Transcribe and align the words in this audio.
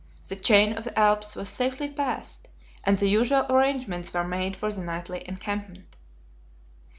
The 0.29 0.35
chain 0.35 0.73
of 0.75 0.83
the 0.85 0.97
Alps 0.97 1.35
was 1.35 1.47
safely 1.49 1.87
passed, 1.87 2.47
and 2.83 2.97
the 2.97 3.07
usual 3.07 3.45
arrangements 3.51 4.11
were 4.11 4.27
made 4.27 4.55
for 4.55 4.71
the 4.73 4.81
nightly 4.81 5.23
encampment. 5.29 5.95